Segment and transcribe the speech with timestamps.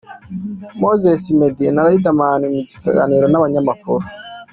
[0.81, 4.05] Moses, Meddy na Riderman mu kiganiro n'abanyamakuru.